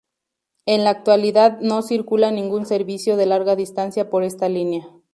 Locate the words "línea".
4.49-4.87